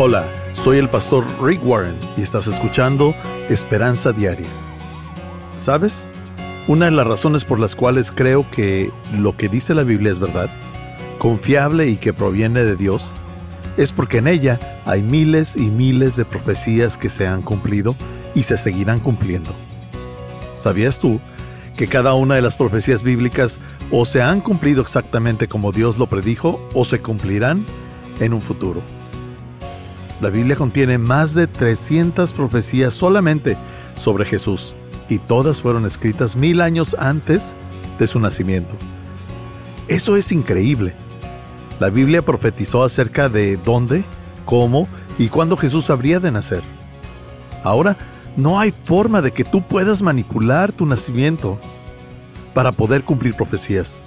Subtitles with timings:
[0.00, 3.16] Hola, soy el pastor Rick Warren y estás escuchando
[3.48, 4.46] Esperanza Diaria.
[5.58, 6.06] ¿Sabes?
[6.68, 10.20] Una de las razones por las cuales creo que lo que dice la Biblia es
[10.20, 10.50] verdad,
[11.18, 13.12] confiable y que proviene de Dios,
[13.76, 17.96] es porque en ella hay miles y miles de profecías que se han cumplido
[18.36, 19.50] y se seguirán cumpliendo.
[20.54, 21.18] ¿Sabías tú
[21.76, 23.58] que cada una de las profecías bíblicas
[23.90, 27.66] o se han cumplido exactamente como Dios lo predijo o se cumplirán
[28.20, 28.80] en un futuro?
[30.20, 33.56] La Biblia contiene más de 300 profecías solamente
[33.96, 34.74] sobre Jesús
[35.08, 37.54] y todas fueron escritas mil años antes
[37.98, 38.74] de su nacimiento.
[39.86, 40.94] Eso es increíble.
[41.80, 44.04] La Biblia profetizó acerca de dónde,
[44.44, 46.62] cómo y cuándo Jesús habría de nacer.
[47.62, 47.96] Ahora,
[48.36, 51.58] no hay forma de que tú puedas manipular tu nacimiento
[52.54, 54.00] para poder cumplir profecías.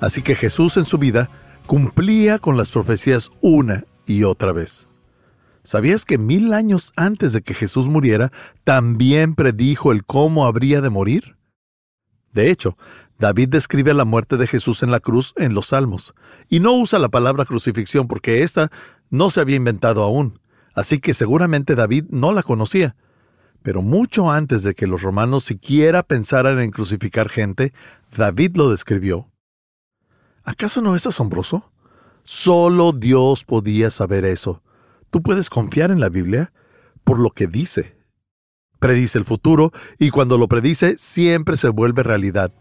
[0.00, 1.28] Así que Jesús en su vida
[1.66, 4.89] cumplía con las profecías una y otra vez.
[5.62, 8.32] ¿Sabías que mil años antes de que Jesús muriera,
[8.64, 11.36] también predijo el cómo habría de morir?
[12.32, 12.78] De hecho,
[13.18, 16.14] David describe la muerte de Jesús en la cruz en los Salmos,
[16.48, 18.70] y no usa la palabra crucifixión porque ésta
[19.10, 20.40] no se había inventado aún,
[20.74, 22.96] así que seguramente David no la conocía.
[23.62, 27.74] Pero mucho antes de que los romanos siquiera pensaran en crucificar gente,
[28.16, 29.28] David lo describió.
[30.42, 31.70] ¿Acaso no es asombroso?
[32.22, 34.62] Solo Dios podía saber eso
[35.10, 36.52] Tú puedes confiar en la Biblia
[37.04, 37.96] por lo que dice.
[38.78, 42.52] Predice el futuro y cuando lo predice siempre se vuelve realidad.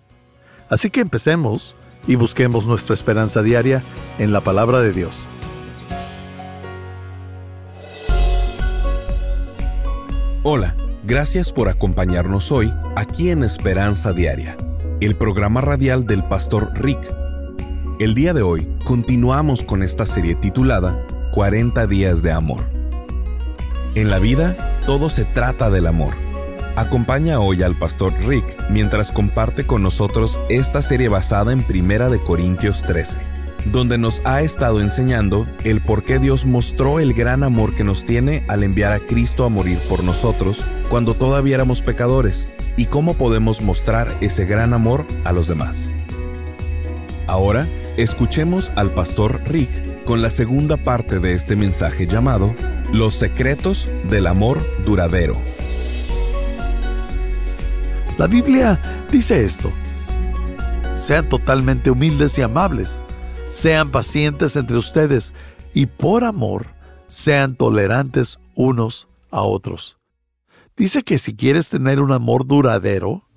[0.70, 1.75] Así que empecemos
[2.08, 3.83] y busquemos nuestra esperanza diaria
[4.17, 5.25] en la palabra de Dios.
[10.42, 14.58] Hola, gracias por acompañarnos hoy aquí en Esperanza Diaria,
[15.02, 17.00] el programa radial del pastor Rick.
[18.00, 21.05] El día de hoy continuamos con esta serie titulada
[21.39, 22.69] 40 días de amor.
[23.95, 26.17] En la vida, todo se trata del amor.
[26.75, 32.21] Acompaña hoy al pastor Rick mientras comparte con nosotros esta serie basada en Primera de
[32.21, 33.19] Corintios 13,
[33.71, 38.03] donde nos ha estado enseñando el por qué Dios mostró el gran amor que nos
[38.03, 43.14] tiene al enviar a Cristo a morir por nosotros cuando todavía éramos pecadores y cómo
[43.14, 45.89] podemos mostrar ese gran amor a los demás.
[47.27, 47.65] Ahora,
[47.95, 52.55] escuchemos al pastor Rick con la segunda parte de este mensaje llamado
[52.92, 55.39] Los secretos del amor duradero.
[58.17, 59.71] La Biblia dice esto.
[60.95, 63.03] Sean totalmente humildes y amables.
[63.49, 65.31] Sean pacientes entre ustedes
[65.75, 66.73] y por amor
[67.08, 69.99] sean tolerantes unos a otros.
[70.76, 73.30] Dice que si quieres tener un amor duradero,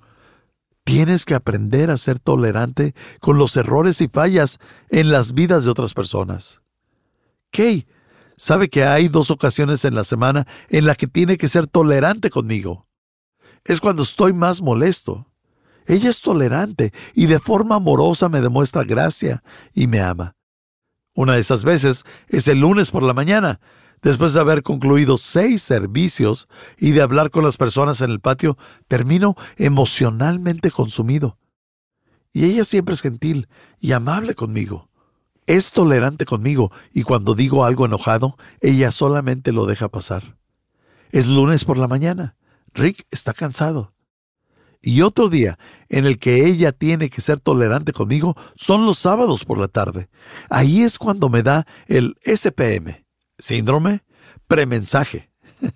[0.85, 4.57] tienes que aprender a ser tolerante con los errores y fallas
[4.89, 6.62] en las vidas de otras personas.
[7.53, 7.87] Kay
[8.35, 12.29] sabe que hay dos ocasiones en la semana en las que tiene que ser tolerante
[12.29, 12.87] conmigo.
[13.63, 15.31] Es cuando estoy más molesto.
[15.85, 19.43] Ella es tolerante y de forma amorosa me demuestra gracia
[19.73, 20.35] y me ama.
[21.13, 23.59] Una de esas veces es el lunes por la mañana,
[24.01, 26.47] después de haber concluido seis servicios
[26.77, 31.37] y de hablar con las personas en el patio, termino emocionalmente consumido.
[32.33, 33.47] Y ella siempre es gentil
[33.79, 34.89] y amable conmigo
[35.47, 40.37] es tolerante conmigo y cuando digo algo enojado, ella solamente lo deja pasar.
[41.11, 42.35] Es lunes por la mañana.
[42.73, 43.93] Rick está cansado.
[44.81, 49.45] Y otro día en el que ella tiene que ser tolerante conmigo son los sábados
[49.45, 50.09] por la tarde.
[50.49, 53.05] Ahí es cuando me da el SPM,
[53.37, 54.03] síndrome
[54.47, 55.31] premensaje.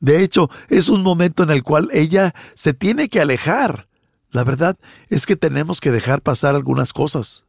[0.00, 3.88] De hecho, es un momento en el cual ella se tiene que alejar.
[4.30, 4.76] La verdad
[5.08, 7.44] es que tenemos que dejar pasar algunas cosas.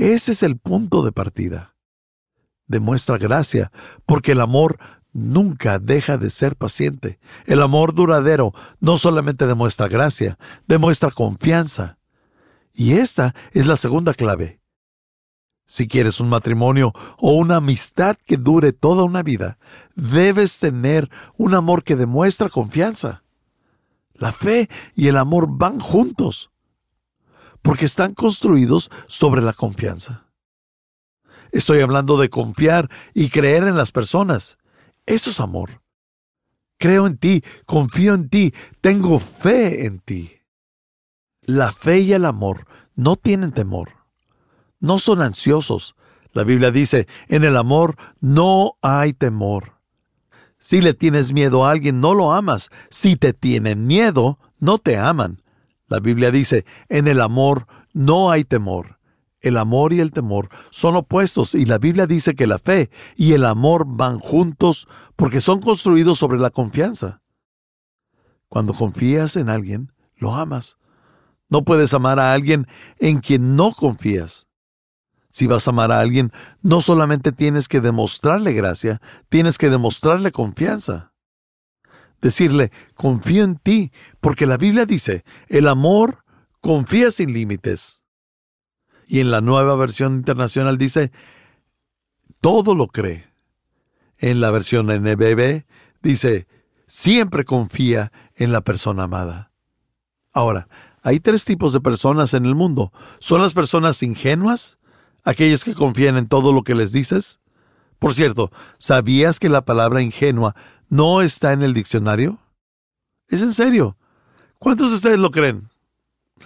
[0.00, 1.76] Ese es el punto de partida.
[2.66, 3.70] Demuestra gracia,
[4.06, 4.78] porque el amor
[5.12, 7.20] nunca deja de ser paciente.
[7.44, 11.98] El amor duradero no solamente demuestra gracia, demuestra confianza.
[12.72, 14.62] Y esta es la segunda clave.
[15.66, 19.58] Si quieres un matrimonio o una amistad que dure toda una vida,
[19.96, 23.22] debes tener un amor que demuestra confianza.
[24.14, 26.49] La fe y el amor van juntos
[27.62, 30.26] porque están construidos sobre la confianza.
[31.52, 34.58] Estoy hablando de confiar y creer en las personas.
[35.06, 35.82] Eso es amor.
[36.78, 40.40] Creo en ti, confío en ti, tengo fe en ti.
[41.42, 43.90] La fe y el amor no tienen temor.
[44.78, 45.96] No son ansiosos.
[46.32, 49.80] La Biblia dice, en el amor no hay temor.
[50.58, 52.70] Si le tienes miedo a alguien, no lo amas.
[52.90, 55.42] Si te tienen miedo, no te aman.
[55.90, 59.00] La Biblia dice, en el amor no hay temor.
[59.40, 63.32] El amor y el temor son opuestos y la Biblia dice que la fe y
[63.32, 67.22] el amor van juntos porque son construidos sobre la confianza.
[68.48, 70.76] Cuando confías en alguien, lo amas.
[71.48, 72.68] No puedes amar a alguien
[73.00, 74.46] en quien no confías.
[75.28, 76.30] Si vas a amar a alguien,
[76.62, 81.09] no solamente tienes que demostrarle gracia, tienes que demostrarle confianza.
[82.20, 86.24] Decirle, confío en ti, porque la Biblia dice, el amor
[86.60, 88.02] confía sin límites.
[89.06, 91.10] Y en la nueva versión internacional dice,
[92.40, 93.26] todo lo cree.
[94.18, 95.64] En la versión NBB
[96.02, 96.46] dice,
[96.86, 99.52] siempre confía en la persona amada.
[100.32, 100.68] Ahora,
[101.02, 102.92] hay tres tipos de personas en el mundo.
[103.18, 104.78] Son las personas ingenuas,
[105.24, 107.40] aquellos que confían en todo lo que les dices.
[108.00, 110.56] Por cierto, ¿sabías que la palabra ingenua
[110.88, 112.40] no está en el diccionario?
[113.28, 113.96] Es en serio.
[114.58, 115.70] ¿Cuántos de ustedes lo creen?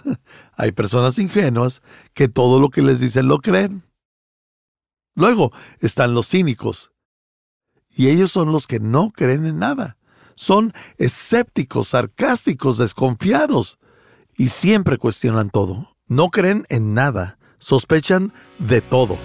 [0.57, 1.81] Hay personas ingenuas
[2.13, 3.83] que todo lo que les dicen lo creen.
[5.15, 6.91] Luego están los cínicos.
[7.89, 9.97] Y ellos son los que no creen en nada.
[10.35, 13.79] Son escépticos, sarcásticos, desconfiados.
[14.35, 15.95] Y siempre cuestionan todo.
[16.07, 19.17] No creen en nada sospechan de todo.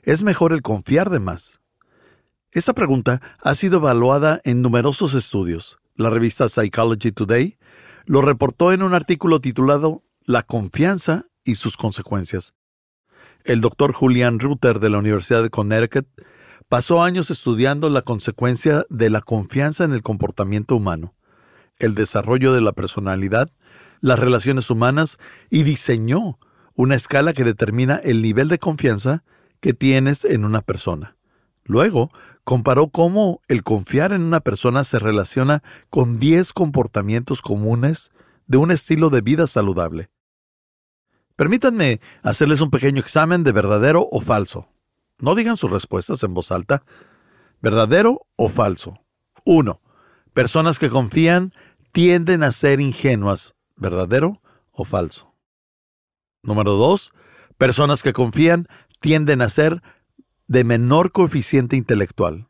[0.03, 1.59] Es mejor el confiar de más.
[2.53, 5.79] Esta pregunta ha sido evaluada en numerosos estudios.
[5.95, 7.57] La revista Psychology Today
[8.07, 12.53] lo reportó en un artículo titulado La confianza y sus consecuencias.
[13.43, 16.07] El doctor Julian Rutter de la Universidad de Connecticut
[16.69, 21.15] pasó años estudiando la consecuencia de la confianza en el comportamiento humano,
[21.79, 23.51] el desarrollo de la personalidad,
[23.99, 25.17] las relaciones humanas
[25.49, 26.39] y diseñó
[26.75, 29.25] una escala que determina el nivel de confianza
[29.59, 31.16] que tienes en una persona.
[31.67, 32.11] Luego,
[32.43, 38.09] comparó cómo el confiar en una persona se relaciona con 10 comportamientos comunes
[38.47, 40.09] de un estilo de vida saludable.
[41.35, 44.69] Permítanme hacerles un pequeño examen de verdadero o falso.
[45.19, 46.83] No digan sus respuestas en voz alta.
[47.61, 48.99] ¿Verdadero o falso?
[49.45, 49.81] 1.
[50.33, 51.53] Personas que confían
[51.91, 55.33] tienden a ser ingenuas, ¿verdadero o falso?
[56.43, 57.11] Número 2.
[57.57, 58.67] Personas que confían
[59.01, 59.81] tienden a ser
[60.47, 62.47] de menor coeficiente intelectual,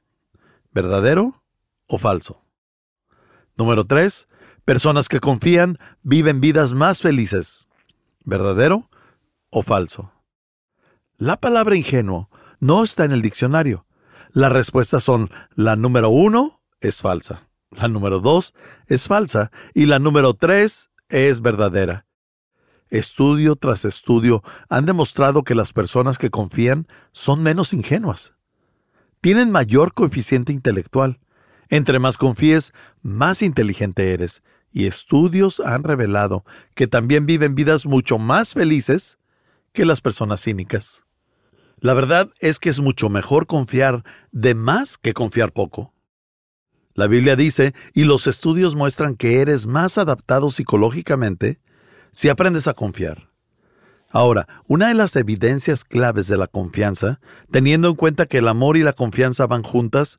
[0.72, 1.44] ¿verdadero
[1.88, 2.44] o falso?
[3.56, 4.27] Número 3.
[4.66, 7.68] Personas que confían viven vidas más felices,
[8.24, 8.89] ¿verdadero
[9.50, 10.12] o falso?
[11.18, 13.86] La palabra ingenuo no está en el diccionario.
[14.34, 18.54] Las respuestas son la número 1 es falsa, la número 2
[18.88, 22.07] es falsa y la número 3 es verdadera.
[22.89, 28.34] Estudio tras estudio han demostrado que las personas que confían son menos ingenuas.
[29.20, 31.20] Tienen mayor coeficiente intelectual.
[31.70, 34.41] Entre más confíes, más inteligente eres.
[34.72, 39.17] Y estudios han revelado que también viven vidas mucho más felices
[39.74, 41.03] que las personas cínicas.
[41.79, 45.94] La verdad es que es mucho mejor confiar de más que confiar poco.
[46.94, 51.60] La Biblia dice, y los estudios muestran que eres más adaptado psicológicamente
[52.18, 53.30] si aprendes a confiar.
[54.10, 57.20] Ahora, una de las evidencias claves de la confianza,
[57.52, 60.18] teniendo en cuenta que el amor y la confianza van juntas,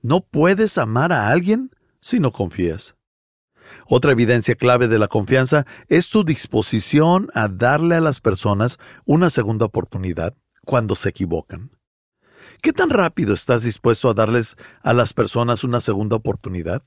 [0.00, 2.94] no puedes amar a alguien si no confías.
[3.88, 9.28] Otra evidencia clave de la confianza es tu disposición a darle a las personas una
[9.28, 11.72] segunda oportunidad cuando se equivocan.
[12.62, 16.84] ¿Qué tan rápido estás dispuesto a darles a las personas una segunda oportunidad?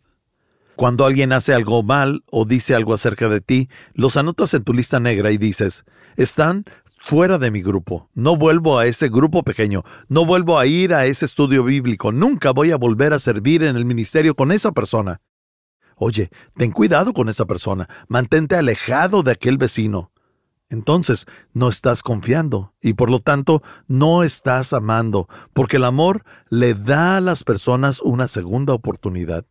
[0.76, 4.74] Cuando alguien hace algo mal o dice algo acerca de ti, los anotas en tu
[4.74, 5.84] lista negra y dices,
[6.16, 6.66] están
[7.00, 11.06] fuera de mi grupo, no vuelvo a ese grupo pequeño, no vuelvo a ir a
[11.06, 15.22] ese estudio bíblico, nunca voy a volver a servir en el ministerio con esa persona.
[15.96, 20.12] Oye, ten cuidado con esa persona, mantente alejado de aquel vecino.
[20.70, 26.74] Entonces, no estás confiando y por lo tanto no estás amando, porque el amor le
[26.74, 29.46] da a las personas una segunda oportunidad.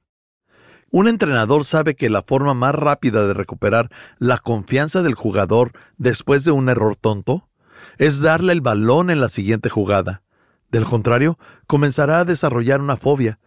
[0.95, 6.45] Un entrenador sabe que la forma más rápida de recuperar la confianza del jugador después
[6.45, 7.49] de un error tonto
[7.97, 10.23] es darle el balón en la siguiente jugada.
[10.71, 13.39] Del contrario, comenzará a desarrollar una fobia.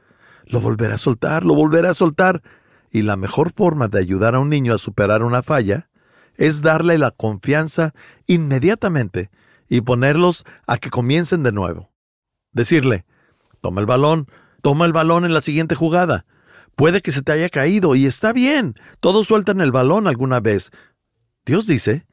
[0.46, 2.42] Lo volverá a soltar, lo volverá a soltar.
[2.90, 5.88] Y la mejor forma de ayudar a un niño a superar una falla
[6.38, 7.94] es darle la confianza
[8.26, 9.30] inmediatamente
[9.70, 11.92] y ponerlos a que comiencen de nuevo.
[12.54, 13.06] Decirle,
[13.62, 14.26] toma el balón,
[14.64, 16.26] toma el balón en la siguiente jugada.
[16.76, 18.76] Puede que se te haya caído y está bien.
[19.00, 20.72] Todos sueltan el balón alguna vez.
[21.46, 22.06] Dios dice,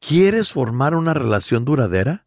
[0.00, 2.26] ¿quieres formar una relación duradera?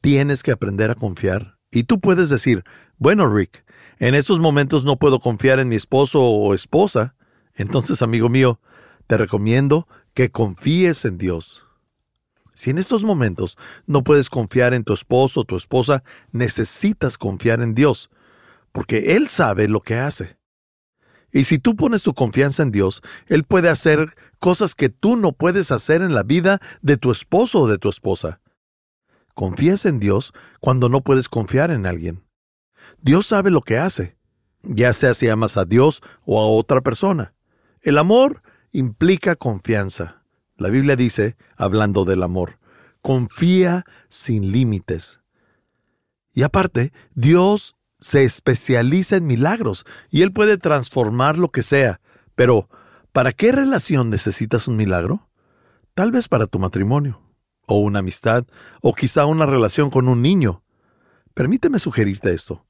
[0.00, 1.58] Tienes que aprender a confiar.
[1.70, 2.64] Y tú puedes decir,
[2.98, 3.64] bueno, Rick,
[3.98, 7.14] en estos momentos no puedo confiar en mi esposo o esposa.
[7.54, 8.60] Entonces, amigo mío,
[9.06, 11.64] te recomiendo que confíes en Dios.
[12.54, 16.02] Si en estos momentos no puedes confiar en tu esposo o tu esposa,
[16.32, 18.10] necesitas confiar en Dios,
[18.72, 20.36] porque Él sabe lo que hace.
[21.32, 25.32] Y si tú pones tu confianza en Dios, Él puede hacer cosas que tú no
[25.32, 28.40] puedes hacer en la vida de tu esposo o de tu esposa.
[29.34, 32.22] Confías en Dios cuando no puedes confiar en alguien.
[33.00, 34.16] Dios sabe lo que hace,
[34.62, 37.34] ya sea si amas a Dios o a otra persona.
[37.80, 40.22] El amor implica confianza.
[40.56, 42.58] La Biblia dice, hablando del amor,
[43.00, 45.20] confía sin límites.
[46.34, 52.00] Y aparte, Dios se especializa en milagros y Él puede transformar lo que sea.
[52.34, 52.68] Pero,
[53.12, 55.28] ¿para qué relación necesitas un milagro?
[55.94, 57.22] Tal vez para tu matrimonio,
[57.66, 58.44] o una amistad,
[58.80, 60.64] o quizá una relación con un niño.
[61.32, 62.66] Permíteme sugerirte esto.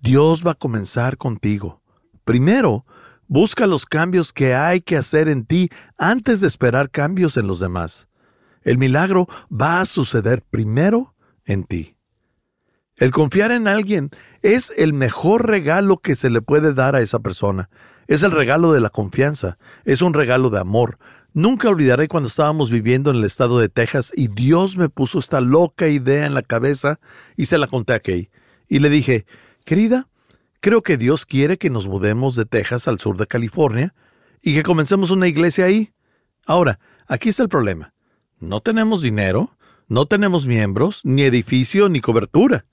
[0.00, 1.80] Dios va a comenzar contigo.
[2.24, 2.84] Primero,
[3.26, 7.58] busca los cambios que hay que hacer en ti antes de esperar cambios en los
[7.58, 8.06] demás.
[8.60, 11.14] El milagro va a suceder primero
[11.46, 11.96] en ti.
[12.96, 14.10] El confiar en alguien
[14.42, 17.68] es el mejor regalo que se le puede dar a esa persona.
[18.06, 20.98] Es el regalo de la confianza, es un regalo de amor.
[21.32, 25.40] Nunca olvidaré cuando estábamos viviendo en el estado de Texas y Dios me puso esta
[25.40, 27.00] loca idea en la cabeza
[27.36, 28.30] y se la conté a Kay.
[28.68, 29.26] Y le dije,
[29.64, 30.06] querida,
[30.60, 33.92] creo que Dios quiere que nos mudemos de Texas al sur de California
[34.40, 35.92] y que comencemos una iglesia ahí.
[36.46, 37.92] Ahora, aquí está el problema.
[38.38, 39.56] No tenemos dinero,
[39.88, 42.66] no tenemos miembros, ni edificio, ni cobertura.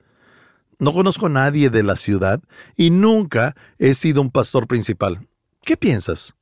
[0.81, 2.41] No conozco a nadie de la ciudad
[2.75, 5.27] y nunca he sido un pastor principal.
[5.61, 6.33] ¿Qué piensas?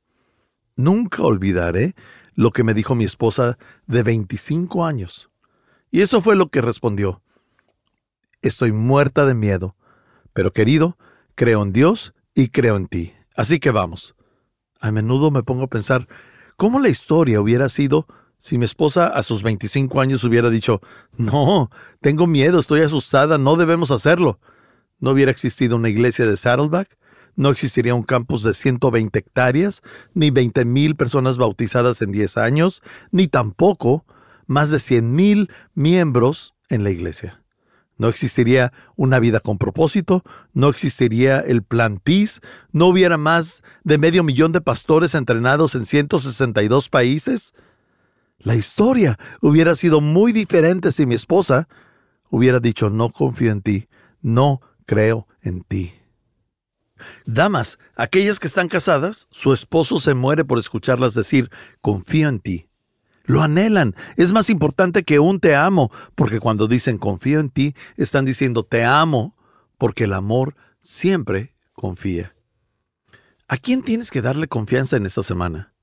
[0.76, 1.94] Nunca olvidaré
[2.36, 5.28] lo que me dijo mi esposa de 25 años.
[5.90, 7.20] Y eso fue lo que respondió.
[8.40, 9.76] Estoy muerta de miedo,
[10.32, 10.96] pero querido,
[11.34, 13.12] creo en Dios y creo en ti.
[13.36, 14.14] Así que vamos.
[14.80, 16.08] A menudo me pongo a pensar
[16.56, 18.06] cómo la historia hubiera sido
[18.40, 20.80] si mi esposa a sus 25 años hubiera dicho,
[21.16, 21.70] no,
[22.00, 24.40] tengo miedo, estoy asustada, no debemos hacerlo,
[24.98, 26.98] no hubiera existido una iglesia de Saddleback,
[27.36, 29.82] no existiría un campus de 120 hectáreas,
[30.14, 32.82] ni 20 mil personas bautizadas en 10 años,
[33.12, 34.04] ni tampoco
[34.46, 37.42] más de 100 mil miembros en la iglesia.
[37.98, 42.40] No existiría una vida con propósito, no existiría el plan PIS,
[42.72, 47.52] no hubiera más de medio millón de pastores entrenados en 162 países.
[48.40, 51.68] La historia hubiera sido muy diferente si mi esposa
[52.30, 53.88] hubiera dicho no confío en ti,
[54.22, 55.92] no creo en ti.
[57.26, 62.68] Damas, aquellas que están casadas, su esposo se muere por escucharlas decir confío en ti.
[63.24, 63.94] Lo anhelan.
[64.16, 68.64] Es más importante que un te amo, porque cuando dicen confío en ti, están diciendo
[68.64, 69.36] te amo,
[69.78, 72.34] porque el amor siempre confía.
[73.48, 75.74] ¿A quién tienes que darle confianza en esta semana?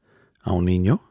[0.42, 1.07] ¿A un niño?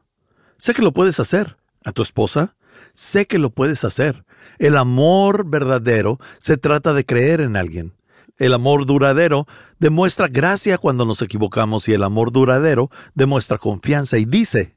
[0.58, 1.56] Sé que lo puedes hacer.
[1.84, 2.56] ¿A tu esposa?
[2.94, 4.24] Sé que lo puedes hacer.
[4.58, 7.94] El amor verdadero se trata de creer en alguien.
[8.38, 9.46] El amor duradero
[9.78, 14.76] demuestra gracia cuando nos equivocamos y el amor duradero demuestra confianza y dice,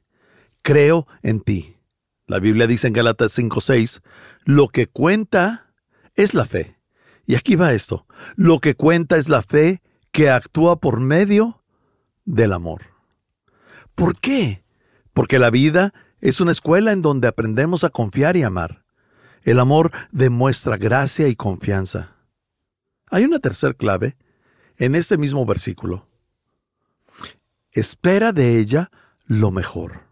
[0.62, 1.76] creo en ti.
[2.26, 4.00] La Biblia dice en Galatas 5:6,
[4.44, 5.72] lo que cuenta
[6.14, 6.78] es la fe.
[7.26, 8.06] Y aquí va esto,
[8.36, 11.62] lo que cuenta es la fe que actúa por medio
[12.24, 12.82] del amor.
[13.94, 14.64] ¿Por qué?
[15.20, 18.86] Porque la vida es una escuela en donde aprendemos a confiar y amar.
[19.42, 22.16] El amor demuestra gracia y confianza.
[23.10, 24.16] Hay una tercera clave
[24.78, 26.08] en este mismo versículo.
[27.70, 28.90] Espera de ella
[29.26, 30.08] lo mejor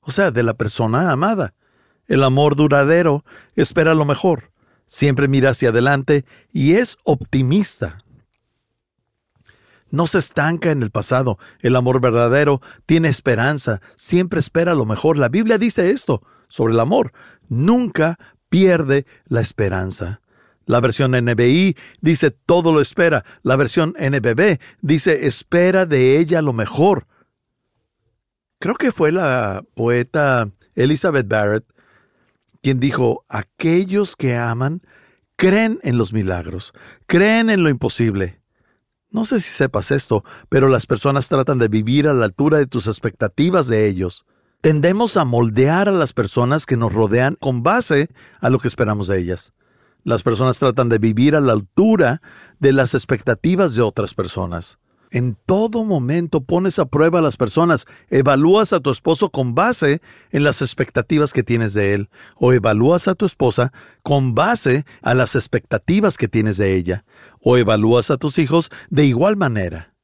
[0.00, 1.54] o sea, de la persona amada.
[2.08, 4.50] El amor duradero espera lo mejor,
[4.88, 8.02] siempre mira hacia adelante y es optimista.
[9.90, 11.38] No se estanca en el pasado.
[11.60, 15.16] El amor verdadero tiene esperanza, siempre espera lo mejor.
[15.16, 17.12] La Biblia dice esto sobre el amor.
[17.48, 18.18] Nunca
[18.48, 20.20] pierde la esperanza.
[20.66, 23.24] La versión NBI dice todo lo espera.
[23.42, 27.06] La versión NBB dice espera de ella lo mejor
[28.60, 31.64] creo que fue la poeta Elizabeth Barrett
[32.62, 34.82] quien dijo, aquellos que aman
[35.36, 36.72] creen en los milagros,
[37.06, 38.39] creen en lo imposible.
[39.12, 42.66] No sé si sepas esto, pero las personas tratan de vivir a la altura de
[42.66, 44.24] tus expectativas de ellos.
[44.60, 48.08] Tendemos a moldear a las personas que nos rodean con base
[48.40, 49.52] a lo que esperamos de ellas.
[50.04, 52.22] Las personas tratan de vivir a la altura
[52.58, 54.78] de las expectativas de otras personas.
[55.10, 60.00] En todo momento pones a prueba a las personas, evalúas a tu esposo con base
[60.30, 65.14] en las expectativas que tienes de él, o evalúas a tu esposa con base a
[65.14, 67.04] las expectativas que tienes de ella,
[67.40, 69.94] o evalúas a tus hijos de igual manera.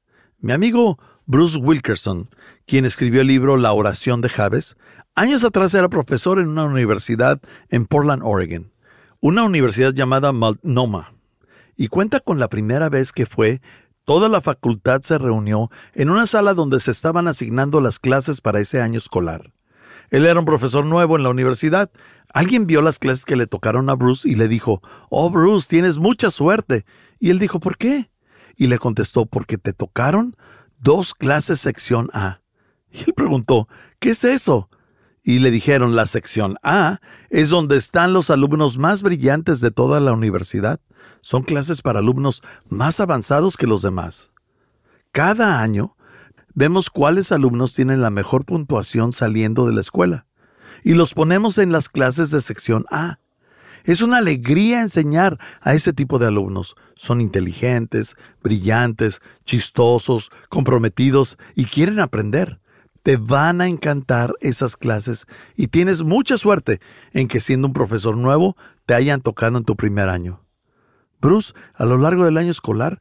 [0.40, 2.28] Mi amigo Bruce Wilkerson,
[2.66, 4.76] quien escribió el libro La oración de Javes,
[5.14, 8.72] años atrás era profesor en una universidad en Portland, Oregon,
[9.20, 11.12] una universidad llamada Multnomah,
[11.76, 13.60] y cuenta con la primera vez que fue
[14.06, 18.60] Toda la facultad se reunió en una sala donde se estaban asignando las clases para
[18.60, 19.52] ese año escolar.
[20.10, 21.90] Él era un profesor nuevo en la universidad.
[22.32, 25.98] Alguien vio las clases que le tocaron a Bruce y le dijo, Oh, Bruce, tienes
[25.98, 26.86] mucha suerte.
[27.18, 28.08] Y él dijo, ¿por qué?
[28.56, 30.36] Y le contestó, porque te tocaron
[30.78, 32.42] dos clases sección A.
[32.92, 33.66] Y él preguntó,
[33.98, 34.70] ¿qué es eso?
[35.28, 39.98] Y le dijeron, la sección A es donde están los alumnos más brillantes de toda
[39.98, 40.78] la universidad
[41.20, 44.30] son clases para alumnos más avanzados que los demás.
[45.10, 45.96] Cada año
[46.54, 50.26] vemos cuáles alumnos tienen la mejor puntuación saliendo de la escuela
[50.84, 53.18] y los ponemos en las clases de sección A.
[53.82, 56.76] Es una alegría enseñar a ese tipo de alumnos.
[56.94, 62.60] Son inteligentes, brillantes, chistosos, comprometidos y quieren aprender.
[63.06, 66.80] Te van a encantar esas clases y tienes mucha suerte
[67.12, 70.44] en que siendo un profesor nuevo te hayan tocado en tu primer año.
[71.20, 73.00] Bruce, a lo largo del año escolar,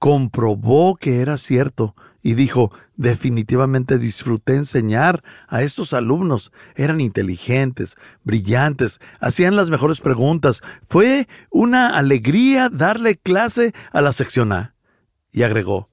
[0.00, 6.50] comprobó que era cierto y dijo, definitivamente disfruté enseñar a estos alumnos.
[6.74, 10.62] Eran inteligentes, brillantes, hacían las mejores preguntas.
[10.88, 14.74] Fue una alegría darle clase a la sección A.
[15.30, 15.90] Y agregó,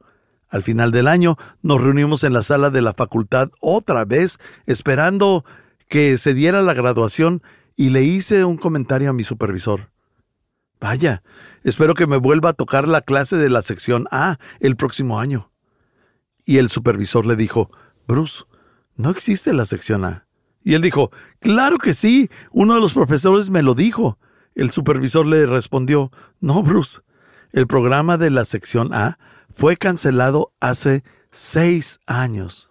[0.51, 5.45] al final del año nos reunimos en la sala de la facultad otra vez, esperando
[5.87, 7.41] que se diera la graduación,
[7.77, 9.89] y le hice un comentario a mi supervisor.
[10.79, 11.23] Vaya,
[11.63, 15.51] espero que me vuelva a tocar la clase de la sección A el próximo año.
[16.45, 17.71] Y el supervisor le dijo,
[18.07, 18.43] Bruce,
[18.95, 20.27] no existe la sección A.
[20.63, 24.19] Y él dijo, claro que sí, uno de los profesores me lo dijo.
[24.53, 26.99] El supervisor le respondió, no, Bruce,
[27.51, 29.17] el programa de la sección A
[29.53, 32.69] fue cancelado hace seis años.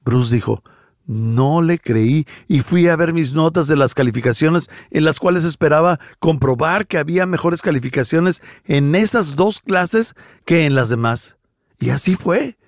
[0.00, 0.62] Bruce dijo,
[1.06, 5.44] no le creí y fui a ver mis notas de las calificaciones en las cuales
[5.44, 10.14] esperaba comprobar que había mejores calificaciones en esas dos clases
[10.44, 11.36] que en las demás.
[11.80, 12.58] Y así fue.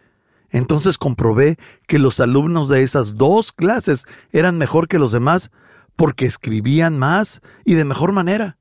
[0.48, 5.50] Entonces comprobé que los alumnos de esas dos clases eran mejor que los demás
[5.94, 8.56] porque escribían más y de mejor manera.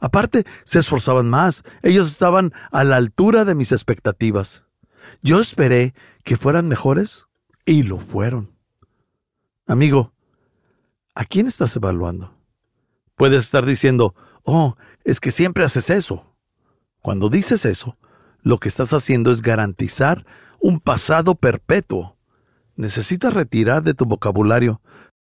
[0.00, 1.62] Aparte, se esforzaban más.
[1.82, 4.64] Ellos estaban a la altura de mis expectativas.
[5.22, 7.26] Yo esperé que fueran mejores
[7.64, 8.52] y lo fueron.
[9.66, 10.12] Amigo,
[11.14, 12.34] ¿a quién estás evaluando?
[13.16, 16.34] Puedes estar diciendo, oh, es que siempre haces eso.
[17.00, 17.98] Cuando dices eso,
[18.42, 20.24] lo que estás haciendo es garantizar
[20.60, 22.16] un pasado perpetuo.
[22.76, 24.80] Necesitas retirar de tu vocabulario.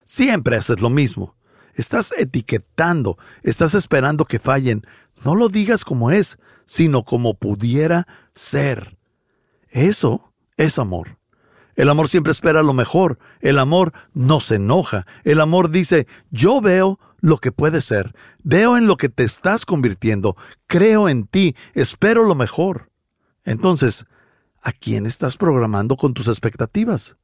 [0.04, 1.36] Siempre haces lo mismo.
[1.76, 4.86] Estás etiquetando, estás esperando que fallen.
[5.24, 8.98] No lo digas como es, sino como pudiera ser.
[9.70, 11.18] Eso es amor.
[11.76, 13.20] El amor siempre espera lo mejor.
[13.42, 15.06] El amor no se enoja.
[15.26, 18.16] El amor dice, yo veo lo que puede ser.
[18.44, 20.38] Veo en lo que te estás convirtiendo.
[20.68, 21.56] Creo en ti.
[21.74, 22.90] Espero lo mejor.
[23.44, 24.06] Entonces,
[24.62, 27.18] ¿a quién estás programando con tus expectativas?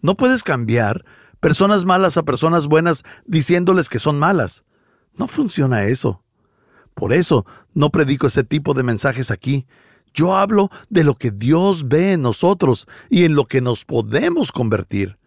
[0.00, 1.04] No puedes cambiar
[1.44, 4.64] personas malas a personas buenas diciéndoles que son malas.
[5.18, 6.22] No funciona eso.
[6.94, 9.66] Por eso no predico ese tipo de mensajes aquí.
[10.14, 14.52] Yo hablo de lo que Dios ve en nosotros y en lo que nos podemos
[14.52, 15.18] convertir.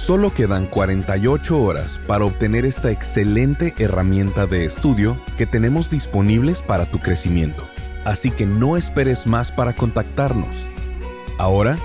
[0.00, 6.86] Solo quedan 48 horas para obtener esta excelente herramienta de estudio que tenemos disponibles para
[6.86, 7.66] tu crecimiento.
[8.06, 10.56] Así que no esperes más para contactarnos.
[11.36, 11.76] Ahora,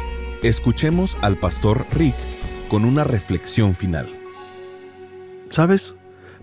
[0.44, 2.16] escuchemos al pastor Rick
[2.70, 4.08] con una reflexión final.
[5.50, 5.94] ¿Sabes?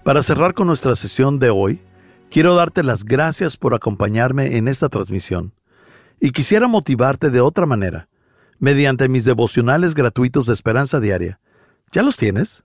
[0.05, 1.81] Para cerrar con nuestra sesión de hoy,
[2.31, 5.55] quiero darte las gracias por acompañarme en esta transmisión.
[6.21, 8.11] Y quisiera motivarte de otra manera,
[8.59, 11.41] mediante mis devocionales gratuitos de esperanza diaria
[11.93, 12.65] ¿Ya los tienes?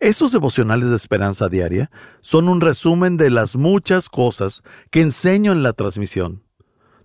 [0.00, 1.90] Estos devocionales de esperanza diaria
[2.22, 6.42] son un resumen de las muchas cosas que enseño en la transmisión.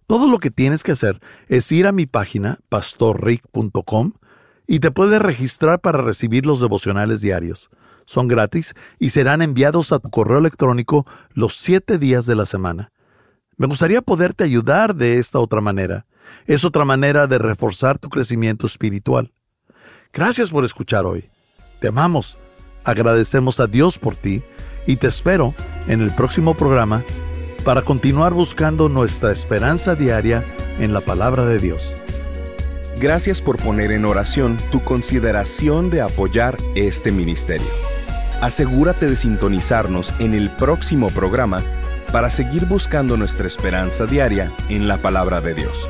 [0.08, 4.14] Todo lo que tienes que hacer es ir a mi página pastorrick.com
[4.68, 7.70] y te puedes registrar para recibir los devocionales diarios.
[8.06, 12.94] Son gratis y serán enviados a tu correo electrónico los siete días de la semana.
[13.58, 16.06] Me gustaría poderte ayudar de esta otra manera.
[16.46, 19.34] Es otra manera de reforzar tu crecimiento espiritual.
[20.14, 21.33] Gracias por escuchar hoy.
[21.84, 22.38] Te amamos,
[22.86, 24.42] agradecemos a Dios por ti
[24.88, 25.54] y te espero
[25.86, 27.04] en el próximo programa
[27.66, 30.46] para continuar buscando nuestra esperanza diaria
[30.80, 31.94] en la palabra de Dios.
[33.02, 37.68] Gracias por poner en oración tu consideración de apoyar este ministerio.
[38.40, 41.62] Asegúrate de sintonizarnos en el próximo programa
[42.14, 45.90] para seguir buscando nuestra esperanza diaria en la palabra de Dios.